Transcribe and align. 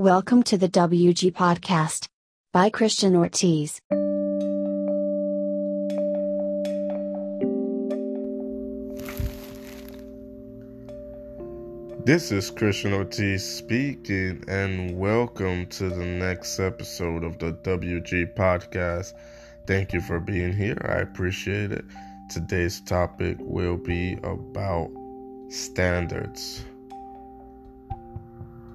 Welcome 0.00 0.42
to 0.44 0.56
the 0.56 0.66
WG 0.66 1.30
Podcast 1.30 2.08
by 2.54 2.70
Christian 2.70 3.14
Ortiz. 3.14 3.82
This 12.06 12.32
is 12.32 12.50
Christian 12.50 12.94
Ortiz 12.94 13.44
speaking, 13.44 14.42
and 14.48 14.98
welcome 14.98 15.66
to 15.66 15.90
the 15.90 16.06
next 16.06 16.58
episode 16.58 17.22
of 17.22 17.38
the 17.38 17.52
WG 17.52 18.34
Podcast. 18.34 19.12
Thank 19.66 19.92
you 19.92 20.00
for 20.00 20.18
being 20.18 20.54
here. 20.54 20.80
I 20.88 21.00
appreciate 21.00 21.72
it. 21.72 21.84
Today's 22.30 22.80
topic 22.80 23.36
will 23.38 23.76
be 23.76 24.14
about 24.22 24.90
standards. 25.50 26.64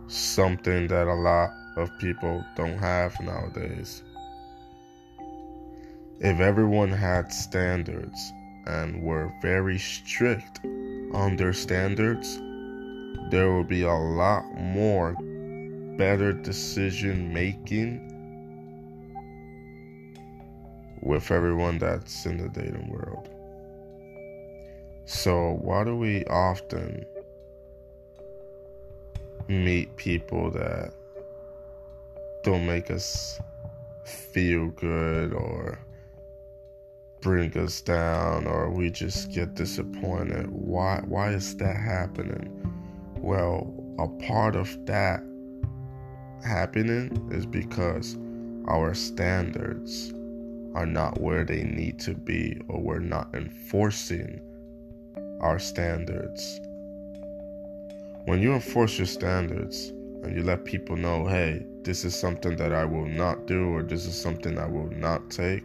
Something 0.07 0.87
that 0.87 1.07
a 1.07 1.13
lot 1.13 1.51
of 1.77 1.89
people 1.99 2.45
don't 2.55 2.77
have 2.77 3.19
nowadays. 3.19 4.03
If 6.19 6.39
everyone 6.39 6.89
had 6.89 7.33
standards 7.33 8.31
and 8.67 9.01
were 9.01 9.31
very 9.41 9.77
strict 9.77 10.59
on 11.13 11.35
their 11.35 11.53
standards, 11.53 12.37
there 13.31 13.53
would 13.53 13.67
be 13.67 13.81
a 13.81 13.93
lot 13.93 14.45
more 14.55 15.13
better 15.97 16.33
decision 16.33 17.33
making 17.33 18.11
with 21.01 21.31
everyone 21.31 21.77
that's 21.79 22.25
in 22.25 22.37
the 22.37 22.49
dating 22.49 22.89
world. 22.89 23.29
So, 25.05 25.57
why 25.61 25.83
do 25.83 25.95
we 25.95 26.25
often 26.25 27.05
meet 29.47 29.95
people 29.95 30.51
that 30.51 30.91
don't 32.43 32.65
make 32.65 32.91
us 32.91 33.39
feel 34.03 34.67
good 34.67 35.33
or 35.33 35.79
bring 37.21 37.57
us 37.57 37.81
down 37.81 38.45
or 38.45 38.69
we 38.69 38.89
just 38.89 39.31
get 39.31 39.55
disappointed? 39.55 40.47
Why 40.49 41.01
why 41.05 41.31
is 41.31 41.55
that 41.57 41.75
happening? 41.75 42.51
Well, 43.17 43.73
a 43.97 44.07
part 44.27 44.55
of 44.55 44.85
that 44.85 45.21
happening 46.43 47.29
is 47.31 47.45
because 47.45 48.17
our 48.67 48.93
standards 48.93 50.13
are 50.75 50.85
not 50.85 51.19
where 51.21 51.43
they 51.43 51.63
need 51.63 51.99
to 51.99 52.13
be 52.13 52.61
or 52.67 52.81
we're 52.81 52.99
not 52.99 53.33
enforcing 53.33 54.41
our 55.41 55.57
standards. 55.57 56.59
When 58.25 58.41
you 58.41 58.53
enforce 58.53 58.97
your 58.97 59.05
standards 59.05 59.89
and 60.23 60.35
you 60.35 60.41
let 60.41 60.65
people 60.65 60.95
know, 60.95 61.27
hey, 61.27 61.63
this 61.83 62.03
is 62.03 62.19
something 62.19 62.55
that 62.57 62.73
I 62.73 62.83
will 62.83 63.05
not 63.05 63.45
do 63.45 63.69
or 63.69 63.83
this 63.83 64.07
is 64.07 64.19
something 64.19 64.57
I 64.57 64.65
will 64.65 64.89
not 64.89 65.29
take, 65.29 65.63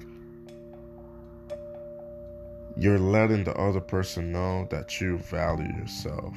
you're 2.77 2.99
letting 2.99 3.45
the 3.45 3.55
other 3.55 3.81
person 3.81 4.31
know 4.31 4.67
that 4.71 5.01
you 5.01 5.17
value 5.19 5.75
yourself. 5.79 6.37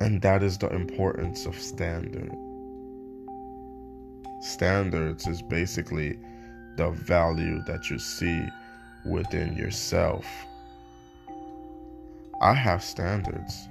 And 0.00 0.20
that 0.22 0.42
is 0.42 0.58
the 0.58 0.68
importance 0.74 1.46
of 1.46 1.56
standard. 1.56 2.32
Standards 4.40 5.28
is 5.28 5.42
basically 5.42 6.18
the 6.76 6.90
value 6.90 7.62
that 7.68 7.88
you 7.88 8.00
see 8.00 8.44
within 9.04 9.56
yourself. 9.56 10.26
I 12.40 12.52
have 12.52 12.82
standards. 12.82 13.68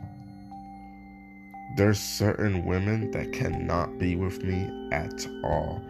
There's 1.75 1.99
certain 1.99 2.65
women 2.65 3.09
that 3.11 3.31
cannot 3.31 3.97
be 3.97 4.15
with 4.15 4.43
me 4.43 4.89
at 4.91 5.27
all 5.43 5.81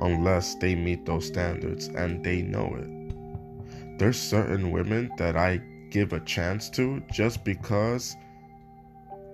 unless 0.00 0.56
they 0.56 0.74
meet 0.74 1.06
those 1.06 1.26
standards 1.26 1.86
and 1.88 2.24
they 2.24 2.42
know 2.42 2.74
it. 2.76 3.98
There's 3.98 4.18
certain 4.18 4.72
women 4.72 5.10
that 5.18 5.36
I 5.36 5.60
give 5.90 6.12
a 6.12 6.20
chance 6.20 6.70
to 6.70 7.00
just 7.12 7.44
because 7.44 8.16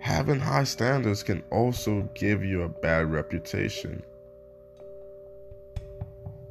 having 0.01 0.41
high 0.41 0.65
standards 0.65 1.23
can 1.23 1.43
also 1.51 2.09
give 2.15 2.45
you 2.45 2.63
a 2.63 2.69
bad 2.69 3.11
reputation. 3.11 4.03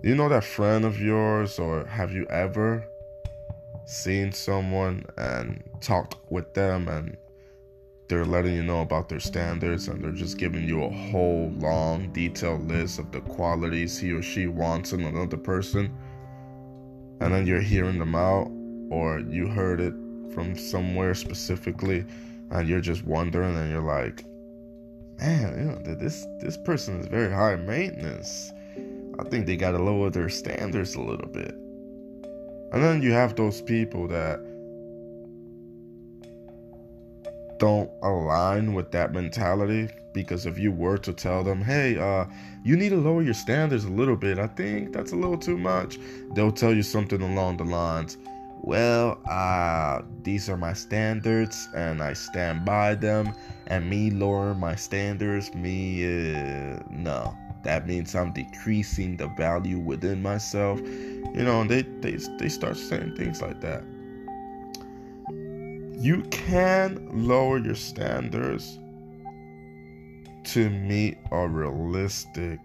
You 0.02 0.16
know 0.16 0.30
that 0.30 0.44
friend 0.44 0.86
of 0.86 1.00
yours, 1.00 1.60
or 1.60 1.86
have 1.86 2.12
you 2.12 2.26
ever 2.28 2.86
seen 3.86 4.32
someone 4.32 5.06
and 5.18 5.64
talked 5.82 6.16
with 6.30 6.54
them 6.54 6.88
and 6.88 7.18
they're 8.08 8.26
letting 8.26 8.54
you 8.54 8.64
know 8.64 8.82
about 8.82 9.10
their 9.10 9.20
standards 9.20 9.88
and 9.88 10.04
they're 10.04 10.12
just 10.12 10.38
giving 10.38 10.68
you 10.68 10.84
a 10.84 10.90
whole 10.90 11.52
long, 11.58 12.12
detailed 12.14 12.68
list 12.68 13.00
of 13.00 13.12
the 13.12 13.22
qualities 13.22 13.98
he 13.98 14.12
or 14.12 14.22
she 14.22 14.48
wants 14.48 14.94
in 14.94 15.04
another 15.04 15.38
person? 15.38 15.96
And 17.22 17.34
then 17.34 17.48
you're 17.48 17.62
hearing 17.62 17.98
them 18.00 18.16
out, 18.16 18.52
or 18.92 19.20
you 19.20 19.48
heard 19.48 19.80
it 19.80 19.94
from 20.34 20.58
somewhere 20.58 21.14
specifically, 21.14 22.06
and 22.52 22.68
you're 22.68 22.82
just 22.82 23.06
wondering, 23.06 23.56
and 23.56 23.72
you're 23.72 23.82
like, 23.82 24.24
man, 25.20 25.58
you 25.58 25.66
know, 25.66 25.96
this 25.96 26.26
this 26.42 26.58
person 26.58 27.00
is 27.00 27.08
very 27.08 27.32
high 27.32 27.56
maintenance 27.56 28.52
I 29.18 29.24
think 29.24 29.46
they 29.46 29.56
got 29.56 29.72
to 29.72 29.78
lower 29.82 30.10
their 30.10 30.30
standards 30.30 30.96
a 30.96 31.02
little 31.02 31.30
bit. 31.30 31.56
And 32.74 32.84
then 32.84 33.02
you 33.02 33.12
have 33.14 33.36
those 33.36 33.62
people 33.62 34.08
that 34.10 34.40
don't 37.58 37.90
align 38.02 38.74
with 38.74 38.92
that 38.92 39.14
mentality 39.14 39.90
because 40.14 40.46
if 40.46 40.58
you 40.58 40.72
were 40.72 40.98
to 40.98 41.14
tell 41.14 41.44
them, 41.44 41.62
hey, 41.62 41.98
uh, 41.98 42.26
you 42.64 42.76
need 42.76 42.90
to 42.90 42.98
lower 42.98 43.22
your 43.22 43.34
standards 43.34 43.86
a 43.86 43.90
little 43.90 44.16
bit, 44.16 44.40
I 44.40 44.48
think 44.48 44.94
that's 44.94 45.12
a 45.12 45.16
little 45.16 45.38
too 45.38 45.58
much, 45.58 46.00
they'll 46.34 46.52
tell 46.52 46.74
you 46.74 46.84
something 46.84 47.22
along 47.22 47.58
the 47.58 47.66
lines, 47.66 48.18
well, 48.62 49.20
uh, 49.30 50.02
these 50.24 50.50
are 50.50 50.58
my 50.58 50.74
standards 50.74 51.68
and 51.76 52.02
I 52.02 52.14
stand 52.14 52.66
by 52.66 52.96
them, 52.96 53.34
and 53.68 53.90
me 53.90 54.10
lowering 54.10 54.60
my 54.60 54.76
standards, 54.76 55.54
me, 55.54 56.06
uh, 56.06 56.80
no 56.90 57.36
that 57.66 57.88
means 57.88 58.16
I'm 58.16 58.32
decreasing 58.32 59.18
the 59.18 59.28
value 59.28 59.80
within 59.80 60.22
myself. 60.22 60.80
You 60.80 61.44
know, 61.44 61.62
and 61.62 61.70
they, 61.70 61.82
they, 61.82 62.18
they 62.38 62.48
start 62.48 62.78
saying 62.78 63.16
things 63.18 63.42
like 63.42 63.60
that. 63.62 63.84
You 66.06 66.22
can 66.30 67.10
lower 67.12 67.58
your 67.58 67.74
standards 67.74 68.78
to 70.52 70.70
meet 70.70 71.18
a 71.32 71.48
realistic 71.48 72.60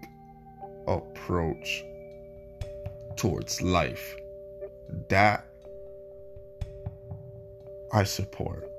approach 0.87 1.83
towards 3.15 3.59
life. 3.63 4.15
That 5.09 5.43
I 7.91 8.03
support. 8.03 8.69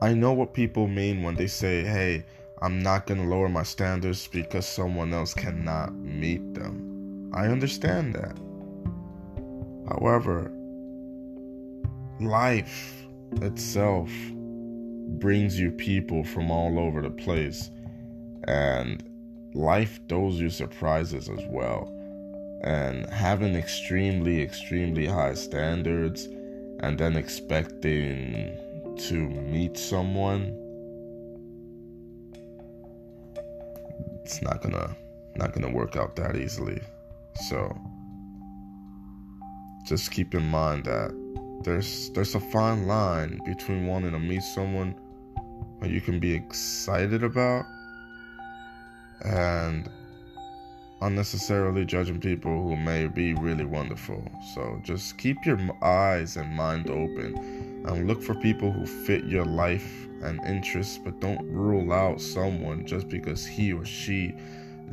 I 0.00 0.14
know 0.14 0.32
what 0.32 0.54
people 0.54 0.88
mean 0.88 1.22
when 1.22 1.34
they 1.34 1.48
say, 1.48 1.84
hey, 1.84 2.24
I'm 2.62 2.82
not 2.82 3.04
going 3.04 3.20
to 3.20 3.28
lower 3.28 3.50
my 3.50 3.62
standards 3.62 4.26
because 4.26 4.64
someone 4.64 5.12
else 5.12 5.34
cannot 5.34 5.94
meet 5.94 6.54
them. 6.54 7.30
I 7.34 7.48
understand 7.48 8.14
that. 8.14 8.38
However, 9.90 10.50
life 12.20 13.06
itself 13.42 14.10
brings 15.18 15.58
you 15.58 15.70
people 15.70 16.24
from 16.24 16.50
all 16.50 16.78
over 16.78 17.02
the 17.02 17.10
place, 17.10 17.70
and 18.44 19.02
life 19.54 20.00
throws 20.08 20.38
you 20.40 20.50
surprises 20.50 21.28
as 21.28 21.44
well. 21.48 21.92
And 22.64 23.08
having 23.10 23.54
extremely, 23.54 24.42
extremely 24.42 25.06
high 25.06 25.34
standards 25.34 26.26
and 26.80 26.98
then 26.98 27.16
expecting 27.16 28.56
to 28.96 29.14
meet 29.14 29.76
someone 29.76 30.62
it's 34.26 34.42
not 34.42 34.60
gonna 34.60 34.96
not 35.36 35.52
gonna 35.52 35.70
work 35.70 35.94
out 35.94 36.16
that 36.16 36.34
easily. 36.34 36.80
So 37.48 37.72
just 39.86 40.10
keep 40.10 40.34
in 40.34 40.42
mind 40.42 40.84
that 40.86 41.12
there's 41.66 42.10
there's 42.10 42.36
a 42.36 42.40
fine 42.40 42.86
line 42.86 43.40
between 43.44 43.88
wanting 43.88 44.12
to 44.12 44.20
meet 44.20 44.42
someone 44.42 44.94
who 45.80 45.88
you 45.88 46.00
can 46.00 46.20
be 46.20 46.32
excited 46.32 47.24
about 47.24 47.66
and 49.22 49.90
unnecessarily 51.02 51.84
judging 51.84 52.20
people 52.20 52.62
who 52.62 52.76
may 52.76 53.06
be 53.08 53.34
really 53.34 53.64
wonderful. 53.64 54.22
So 54.54 54.80
just 54.82 55.18
keep 55.18 55.44
your 55.44 55.58
eyes 55.82 56.36
and 56.36 56.48
mind 56.54 56.88
open 56.88 57.82
and 57.84 58.06
look 58.06 58.22
for 58.22 58.34
people 58.36 58.70
who 58.70 58.86
fit 58.86 59.24
your 59.24 59.44
life 59.44 60.06
and 60.22 60.40
interests, 60.46 60.98
but 60.98 61.20
don't 61.20 61.44
rule 61.50 61.92
out 61.92 62.20
someone 62.20 62.86
just 62.86 63.08
because 63.08 63.44
he 63.44 63.72
or 63.72 63.84
she 63.84 64.34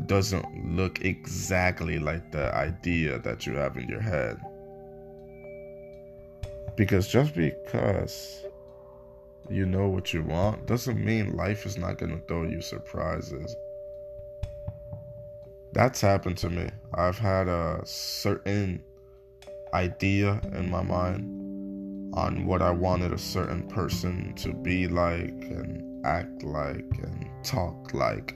doesn't 0.07 0.75
look 0.75 1.05
exactly 1.05 1.99
like 1.99 2.31
the 2.31 2.53
idea 2.55 3.19
that 3.19 3.45
you 3.45 3.53
have 3.53 3.77
in 3.77 3.87
your 3.87 4.01
head. 4.01 4.41
Because 6.75 7.07
just 7.07 7.35
because 7.35 8.45
you 9.49 9.65
know 9.65 9.87
what 9.87 10.13
you 10.13 10.23
want 10.23 10.65
doesn't 10.65 11.03
mean 11.03 11.35
life 11.35 11.65
is 11.65 11.77
not 11.77 11.97
going 11.97 12.11
to 12.11 12.25
throw 12.27 12.43
you 12.43 12.61
surprises. 12.61 13.55
That's 15.73 16.01
happened 16.01 16.37
to 16.37 16.49
me. 16.49 16.69
I've 16.93 17.17
had 17.17 17.47
a 17.47 17.81
certain 17.83 18.83
idea 19.73 20.39
in 20.53 20.69
my 20.69 20.83
mind 20.83 22.13
on 22.15 22.45
what 22.45 22.61
I 22.61 22.69
wanted 22.69 23.11
a 23.11 23.17
certain 23.17 23.67
person 23.67 24.33
to 24.35 24.53
be 24.53 24.87
like 24.87 25.29
and 25.29 26.05
act 26.05 26.43
like 26.43 26.85
and 27.01 27.27
talk 27.43 27.93
like. 27.93 28.35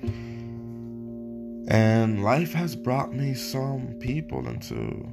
And 1.70 2.24
life 2.24 2.54
has 2.54 2.76
brought 2.76 3.14
me 3.14 3.34
some 3.34 3.98
people 4.00 4.48
into 4.48 5.08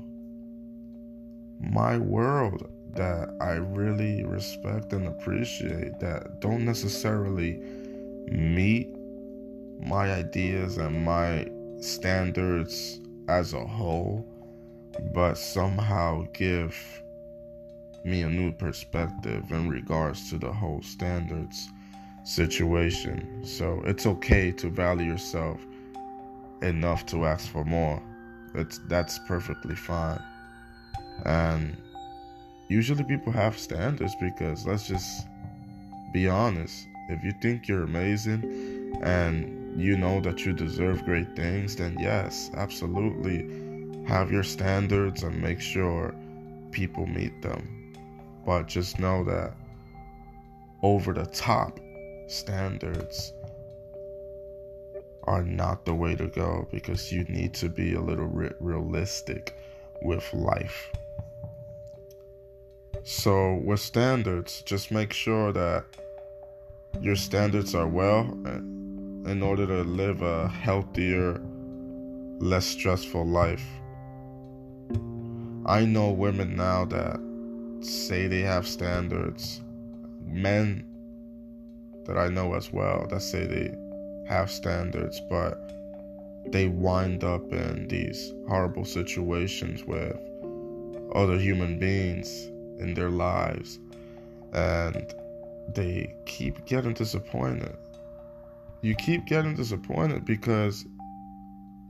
my 1.73 1.99
world 1.99 2.69
that 2.95 3.29
I 3.41 3.53
really 3.53 4.25
respect 4.25 4.93
and 4.93 5.09
appreciate 5.09 5.99
that 6.01 6.41
don't 6.41 6.65
necessarily 6.65 7.55
meet 8.27 8.89
my 9.81 10.13
ideas 10.13 10.79
and 10.79 11.05
my 11.05 11.49
standards 11.81 13.01
as 13.29 13.53
a 13.53 13.65
whole, 13.65 14.27
but 15.13 15.35
somehow 15.35 16.27
give 16.33 16.77
me 18.05 18.23
a 18.23 18.29
new 18.29 18.53
perspective 18.53 19.51
in 19.51 19.69
regards 19.69 20.31
to 20.31 20.39
the 20.39 20.53
whole 20.53 20.83
standards 20.83 21.69
situation. 22.25 23.43
So 23.45 23.83
it's 23.85 24.07
okay 24.07 24.53
to 24.53 24.71
value 24.71 25.07
yourself 25.07 25.61
enough 26.63 27.07
to 27.07 27.25
ask 27.25 27.49
for 27.51 27.65
more. 27.65 28.03
It's 28.55 28.79
that's 28.89 29.19
perfectly 29.27 29.75
fine. 29.75 30.23
And 31.25 31.77
usually 32.69 33.05
people 33.05 33.33
have 33.33 33.59
standards 33.59 34.15
because 34.21 34.67
let's 34.67 34.89
just 34.89 35.27
be 36.13 36.29
honest. 36.29 36.87
If 37.09 37.23
you 37.23 37.33
think 37.43 37.69
you're 37.69 37.83
amazing 37.83 38.99
and 39.03 39.81
you 39.81 39.97
know 39.97 40.21
that 40.21 40.47
you 40.47 40.53
deserve 40.53 41.05
great 41.05 41.37
things, 41.37 41.77
then 41.77 41.97
yes, 42.01 42.51
absolutely 42.55 43.49
have 44.07 44.31
your 44.31 44.43
standards 44.43 45.23
and 45.23 45.41
make 45.41 45.61
sure 45.61 46.15
people 46.71 47.07
meet 47.07 47.43
them. 47.43 47.93
But 48.47 48.69
just 48.69 48.99
know 48.99 49.25
that 49.25 49.55
over 50.83 51.13
the 51.13 51.27
top 51.27 51.81
standards 52.27 53.33
are 55.25 55.43
not 55.43 55.85
the 55.85 55.95
way 55.95 56.15
to 56.15 56.27
go 56.27 56.69
because 56.71 57.11
you 57.11 57.25
need 57.25 57.55
to 57.55 57.69
be 57.69 57.95
a 57.95 58.01
little 58.01 58.27
realistic 58.61 59.57
with 60.03 60.31
life. 60.35 60.91
So, 63.07 63.57
with 63.57 63.81
standards, 63.81 64.63
just 64.63 64.91
make 64.91 65.13
sure 65.13 65.53
that 65.53 65.85
your 67.03 67.17
standards 67.17 67.75
are 67.75 67.87
well 67.87 68.23
eh, 68.47 69.31
in 69.31 69.43
order 69.43 69.67
to 69.67 69.83
live 69.83 70.23
a 70.23 70.49
healthier, 70.49 71.39
less 72.39 72.65
stressful 72.65 73.27
life. 73.27 73.63
I 75.67 75.85
know 75.85 76.13
women 76.13 76.57
now 76.57 76.87
that 76.87 77.21
say 77.83 78.27
they 78.27 78.41
have 78.41 78.67
standards, 78.67 79.61
men 80.25 80.87
that 82.07 82.17
I 82.17 82.29
know 82.29 82.55
as 82.55 82.73
well 82.73 83.07
that 83.11 83.21
say 83.21 83.47
they 83.47 83.75
have 84.33 84.51
standards, 84.51 85.21
but 85.29 85.59
they 86.53 86.69
wind 86.69 87.23
up 87.23 87.53
in 87.53 87.87
these 87.87 88.33
horrible 88.49 88.87
situations 88.87 89.85
with 89.85 90.17
other 91.15 91.39
human 91.39 91.79
beings 91.79 92.49
in 92.79 92.95
their 92.95 93.11
lives 93.11 93.79
and 94.53 95.15
they 95.75 96.15
keep 96.27 96.65
getting 96.67 96.95
disappointed. 96.95 97.77
You 98.83 98.95
keep 98.95 99.25
getting 99.27 99.55
disappointed 99.55 100.25
because 100.25 100.85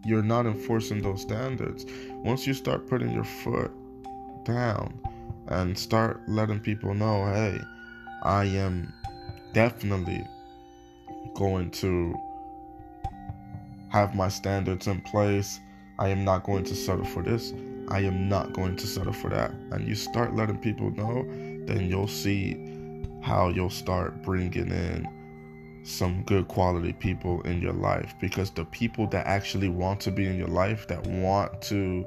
you're 0.05 0.23
not 0.23 0.47
enforcing 0.47 1.03
those 1.03 1.23
standards. 1.23 1.85
Once 2.25 2.47
you 2.47 2.55
start 2.55 2.89
putting 2.89 3.11
your 3.13 3.25
foot 3.25 3.73
down 4.45 5.01
and 5.49 5.77
start 5.79 6.21
letting 6.29 6.61
people 6.61 6.95
know, 6.95 7.25
hey, 7.27 7.61
I 8.23 8.45
am 8.45 8.93
definitely 9.53 10.25
going 11.35 11.71
to 11.71 12.15
have 13.91 14.15
my 14.15 14.29
standards 14.29 14.87
in 14.87 15.01
place. 15.03 15.61
I 15.99 16.09
am 16.09 16.25
not 16.25 16.45
going 16.45 16.65
to 16.65 16.75
settle 16.75 17.05
for 17.05 17.23
this. 17.23 17.53
I 17.89 18.01
am 18.01 18.29
not 18.29 18.53
going 18.53 18.77
to 18.77 18.87
settle 18.87 19.13
for 19.13 19.31
that. 19.31 19.53
And 19.71 19.87
you 19.87 19.95
start 19.95 20.35
letting 20.35 20.59
people 20.59 20.91
know, 20.91 21.25
then 21.67 21.89
you'll 21.89 22.09
see 22.09 22.57
how 23.23 23.49
you'll 23.49 23.71
start 23.71 24.23
bringing 24.23 24.71
in 24.71 25.09
some 25.85 26.23
good 26.25 26.49
quality 26.49 26.93
people 26.93 27.43
in 27.43 27.61
your 27.61 27.73
life 27.73 28.15
because 28.21 28.51
the 28.51 28.65
people 28.67 29.07
that 29.09 29.27
actually 29.27 29.69
want 29.69 30.01
to 30.01 30.11
be 30.11 30.27
in 30.27 30.39
your 30.39 30.49
life, 30.49 30.87
that 30.89 31.07
want 31.07 31.61
to 31.63 32.07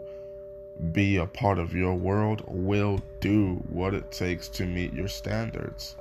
be 0.91 1.17
a 1.17 1.25
part 1.25 1.59
of 1.59 1.73
your 1.73 1.95
world, 1.95 2.43
will 2.47 3.01
do 3.19 3.55
what 3.69 3.93
it 3.93 4.11
takes 4.11 4.47
to 4.47 4.65
meet 4.65 4.93
your 4.93 5.07
standards 5.07 5.95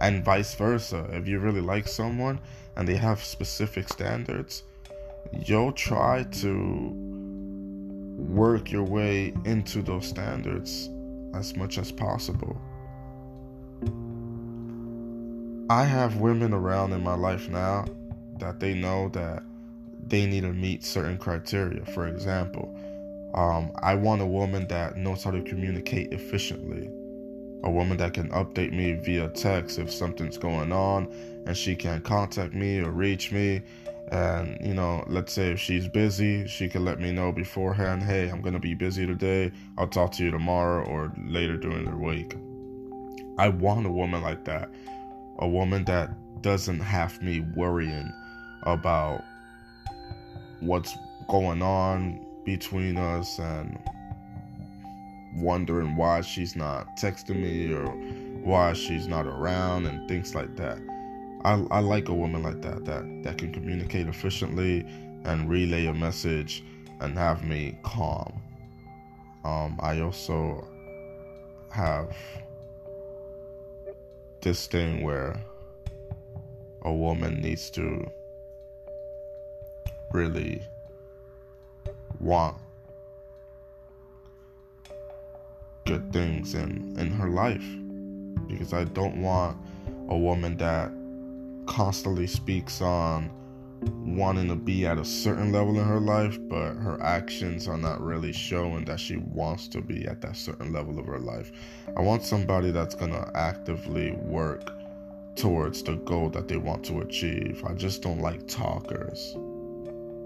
and 0.00 0.24
vice 0.24 0.54
versa. 0.54 1.08
If 1.12 1.26
you 1.26 1.38
really 1.38 1.60
like 1.60 1.88
someone 1.88 2.40
and 2.76 2.86
they 2.86 2.96
have 2.96 3.22
specific 3.22 3.88
standards, 3.88 4.62
you'll 5.32 5.72
try 5.72 6.24
to 6.24 7.05
work 8.16 8.72
your 8.72 8.84
way 8.84 9.32
into 9.44 9.82
those 9.82 10.06
standards 10.06 10.90
as 11.34 11.56
much 11.56 11.78
as 11.78 11.92
possible. 11.92 12.60
I 15.68 15.84
have 15.84 16.16
women 16.16 16.52
around 16.54 16.92
in 16.92 17.02
my 17.02 17.14
life 17.14 17.48
now 17.48 17.84
that 18.38 18.60
they 18.60 18.74
know 18.74 19.08
that 19.10 19.42
they 20.06 20.26
need 20.26 20.42
to 20.42 20.52
meet 20.52 20.84
certain 20.84 21.18
criteria. 21.18 21.84
For 21.86 22.06
example, 22.08 22.74
um, 23.34 23.72
I 23.82 23.94
want 23.94 24.22
a 24.22 24.26
woman 24.26 24.66
that 24.68 24.96
knows 24.96 25.24
how 25.24 25.32
to 25.32 25.42
communicate 25.42 26.12
efficiently 26.12 26.88
a 27.64 27.70
woman 27.70 27.96
that 27.96 28.14
can 28.14 28.28
update 28.30 28.72
me 28.72 28.92
via 28.92 29.28
text 29.28 29.78
if 29.78 29.92
something's 29.92 30.38
going 30.38 30.72
on 30.72 31.06
and 31.46 31.56
she 31.56 31.74
can 31.74 32.00
contact 32.00 32.54
me 32.54 32.78
or 32.80 32.90
reach 32.90 33.32
me 33.32 33.60
and 34.12 34.56
you 34.64 34.74
know 34.74 35.04
let's 35.08 35.32
say 35.32 35.52
if 35.52 35.60
she's 35.60 35.88
busy 35.88 36.46
she 36.46 36.68
can 36.68 36.84
let 36.84 37.00
me 37.00 37.10
know 37.10 37.32
beforehand 37.32 38.02
hey 38.02 38.28
i'm 38.28 38.40
gonna 38.40 38.58
be 38.58 38.74
busy 38.74 39.06
today 39.06 39.50
i'll 39.78 39.88
talk 39.88 40.12
to 40.12 40.24
you 40.24 40.30
tomorrow 40.30 40.84
or 40.84 41.12
later 41.24 41.56
during 41.56 41.84
the 41.84 41.96
week 41.96 42.36
i 43.38 43.48
want 43.48 43.84
a 43.84 43.90
woman 43.90 44.22
like 44.22 44.44
that 44.44 44.70
a 45.40 45.48
woman 45.48 45.84
that 45.84 46.10
doesn't 46.42 46.80
have 46.80 47.20
me 47.20 47.40
worrying 47.56 48.12
about 48.62 49.22
what's 50.60 50.96
going 51.28 51.62
on 51.62 52.24
between 52.44 52.96
us 52.96 53.38
and 53.38 53.78
wondering 55.34 55.96
why 55.96 56.20
she's 56.20 56.56
not 56.56 56.86
texting 56.96 57.40
me 57.40 57.72
or 57.72 57.86
why 58.42 58.72
she's 58.72 59.06
not 59.06 59.26
around 59.26 59.86
and 59.86 60.08
things 60.08 60.34
like 60.34 60.56
that. 60.56 60.78
I, 61.44 61.64
I 61.70 61.80
like 61.80 62.08
a 62.08 62.14
woman 62.14 62.42
like 62.42 62.62
that, 62.62 62.84
that 62.84 63.04
that 63.22 63.38
can 63.38 63.52
communicate 63.52 64.08
efficiently 64.08 64.86
and 65.24 65.48
relay 65.48 65.86
a 65.86 65.94
message 65.94 66.64
and 67.00 67.16
have 67.16 67.44
me 67.44 67.78
calm. 67.82 68.40
Um, 69.44 69.78
I 69.80 70.00
also 70.00 70.66
have 71.70 72.16
this 74.40 74.66
thing 74.66 75.02
where 75.02 75.40
a 76.82 76.92
woman 76.92 77.40
needs 77.40 77.70
to 77.70 78.10
really 80.12 80.62
want 82.20 82.56
good 85.84 86.12
things 86.12 86.54
in 86.54 86.96
in 86.98 87.10
her 87.12 87.28
life 87.28 87.64
because 88.48 88.72
I 88.72 88.84
don't 88.84 89.20
want 89.20 89.56
a 90.08 90.16
woman 90.16 90.56
that 90.56 90.90
constantly 91.66 92.26
speaks 92.26 92.80
on 92.80 93.30
wanting 93.82 94.48
to 94.48 94.56
be 94.56 94.86
at 94.86 94.98
a 94.98 95.04
certain 95.04 95.52
level 95.52 95.78
in 95.78 95.86
her 95.86 96.00
life, 96.00 96.38
but 96.48 96.74
her 96.74 97.00
actions 97.02 97.68
are 97.68 97.76
not 97.76 98.00
really 98.00 98.32
showing 98.32 98.84
that 98.86 98.98
she 98.98 99.16
wants 99.16 99.68
to 99.68 99.80
be 99.80 100.06
at 100.06 100.20
that 100.22 100.36
certain 100.36 100.72
level 100.72 100.98
of 100.98 101.06
her 101.06 101.18
life. 101.18 101.52
I 101.96 102.00
want 102.00 102.22
somebody 102.22 102.70
that's 102.70 102.94
going 102.94 103.12
to 103.12 103.30
actively 103.34 104.12
work 104.12 104.72
towards 105.36 105.82
the 105.82 105.96
goal 105.96 106.30
that 106.30 106.48
they 106.48 106.56
want 106.56 106.84
to 106.86 107.00
achieve. 107.00 107.62
I 107.66 107.74
just 107.74 108.02
don't 108.02 108.20
like 108.20 108.48
talkers. 108.48 109.36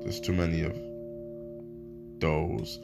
There's 0.02 0.20
too 0.20 0.32
many 0.32 0.62
of 0.62 0.78
those 2.20 2.80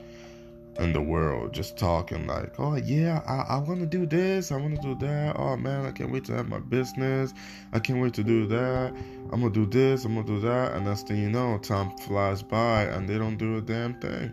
in 0.78 0.92
the 0.92 1.00
world 1.00 1.52
just 1.52 1.76
talking 1.76 2.26
like, 2.26 2.58
oh 2.58 2.76
yeah, 2.76 3.22
I, 3.26 3.54
I 3.54 3.58
want 3.58 3.80
to 3.80 3.86
do 3.86 4.06
this, 4.06 4.52
I 4.52 4.56
want 4.56 4.76
to 4.76 4.82
do 4.82 4.94
that. 5.06 5.36
Oh 5.38 5.56
man, 5.56 5.86
I 5.86 5.92
can't 5.92 6.10
wait 6.10 6.24
to 6.26 6.34
have 6.34 6.48
my 6.48 6.58
business. 6.58 7.32
I 7.72 7.78
can't 7.78 8.00
wait 8.00 8.14
to 8.14 8.24
do 8.24 8.46
that. 8.46 8.94
I'm 9.32 9.40
gonna 9.40 9.50
do 9.50 9.66
this, 9.66 10.04
I'm 10.04 10.14
gonna 10.14 10.26
do 10.26 10.40
that, 10.40 10.74
and 10.74 10.86
next 10.86 11.08
thing 11.08 11.22
you 11.22 11.30
know, 11.30 11.58
time 11.58 11.96
flies 11.98 12.42
by 12.42 12.84
and 12.84 13.08
they 13.08 13.18
don't 13.18 13.36
do 13.36 13.58
a 13.58 13.60
damn 13.60 13.94
thing. 14.00 14.32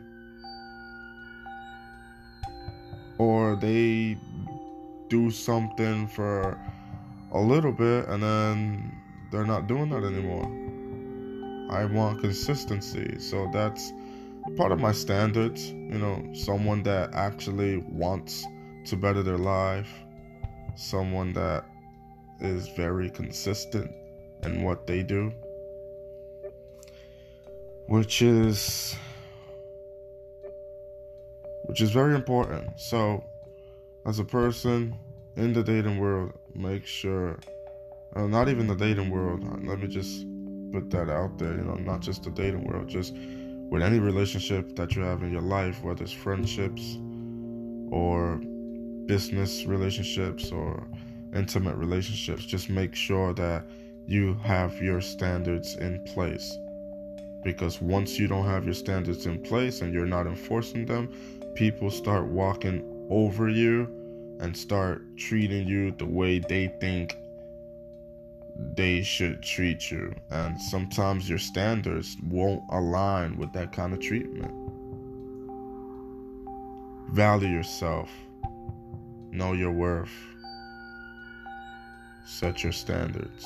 Or 3.18 3.56
they 3.56 4.18
do 5.10 5.32
something 5.32 6.08
for 6.08 6.60
a 7.32 7.40
little 7.40 7.72
bit 7.72 8.08
and 8.08 8.22
then 8.22 8.92
they're 9.32 9.46
not 9.46 9.68
doing 9.68 9.90
that 9.90 10.04
anymore. 10.04 10.46
I 11.72 11.86
want 11.86 12.22
consistency. 12.22 13.20
So 13.20 13.50
that's 13.52 13.92
part 14.58 14.72
of 14.72 14.80
my 14.80 14.92
standards. 14.92 15.70
You 15.70 16.00
know, 16.00 16.34
someone 16.34 16.84
that 16.84 17.14
actually 17.14 17.78
wants 17.78 18.46
to 18.86 18.96
better 18.96 19.24
their 19.24 19.38
life, 19.38 19.90
someone 20.76 21.34
that 21.34 21.66
is 22.40 22.68
very 22.70 23.10
consistent 23.10 23.92
in 24.44 24.64
what 24.64 24.86
they 24.88 25.04
do, 25.04 25.32
which 27.88 28.22
is 28.22 28.96
which 31.66 31.82
is 31.82 31.92
very 31.92 32.16
important. 32.16 32.80
So, 32.80 33.24
as 34.06 34.20
a 34.20 34.26
person 34.26 34.98
in 35.36 35.54
the 35.54 35.64
dating 35.64 35.98
world, 35.98 36.34
make 36.54 36.86
sure, 36.86 37.40
uh, 38.16 38.28
not 38.28 38.50
even 38.50 38.68
the 38.68 38.76
dating 38.76 39.10
world, 39.10 39.66
let 39.66 39.80
me 39.80 39.88
just 39.88 40.26
put 40.72 40.90
that 40.92 41.10
out 41.10 41.38
there, 41.38 41.56
you 41.56 41.64
know, 41.64 41.76
not 41.76 42.02
just 42.02 42.24
the 42.24 42.32
dating 42.32 42.66
world, 42.66 42.88
just 42.88 43.16
with 43.70 43.82
any 43.82 44.00
relationship 44.00 44.76
that 44.76 44.96
you 44.96 45.02
have 45.02 45.24
in 45.24 45.32
your 45.32 45.42
life, 45.42 45.84
whether 45.84 46.04
it's 46.04 46.12
friendships 46.12 46.98
or 47.92 48.42
business 49.06 49.66
relationships 49.66 50.52
or 50.52 50.88
intimate 51.36 51.76
relationships, 51.76 52.46
just 52.46 52.70
make 52.70 52.96
sure 52.96 53.34
that 53.34 53.66
you 54.06 54.36
have 54.44 54.82
your 54.82 55.02
standards 55.02 55.76
in 55.76 56.04
place. 56.14 56.58
Because 57.44 57.82
once 57.82 58.18
you 58.18 58.28
don't 58.28 58.46
have 58.46 58.66
your 58.66 58.74
standards 58.74 59.26
in 59.26 59.42
place 59.42 59.82
and 59.82 59.94
you're 59.94 60.06
not 60.06 60.28
enforcing 60.28 60.86
them, 60.86 61.10
people 61.56 61.90
start 61.90 62.26
walking 62.26 63.08
over 63.10 63.50
you 63.50 63.88
and 64.40 64.56
start 64.56 65.02
treating 65.18 65.68
you 65.68 65.92
the 65.92 66.06
way 66.06 66.40
they 66.40 66.68
think 66.80 67.16
they 68.56 69.02
should 69.04 69.42
treat 69.42 69.92
you. 69.92 70.14
And 70.30 70.60
sometimes 70.60 71.30
your 71.30 71.40
standards 71.40 72.18
won't 72.24 72.64
align 72.72 73.38
with 73.38 73.54
that 73.54 73.72
kind 73.72 73.94
of 73.94 74.00
treatment. 74.00 74.52
Value 77.12 77.48
yourself, 77.48 78.10
know 79.32 79.54
your 79.54 79.72
worth, 79.72 80.14
set 82.26 82.64
your 82.64 82.72
standards. 82.72 83.46